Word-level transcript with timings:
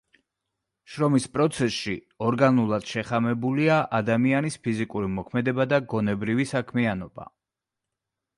შრომის 0.93 1.25
პროცესში 1.33 1.93
ორგანულად 2.27 2.87
შეხამებულია 2.93 3.77
ადამიანის 3.99 4.59
ფიზიკური 4.65 5.11
მოქმედება 5.19 5.69
და 5.75 5.83
გონებრივი 5.95 6.49
საქმიანობა. 6.55 7.31